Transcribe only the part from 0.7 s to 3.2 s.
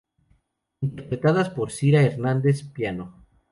Interpretadas por Sira Hernandez, piano.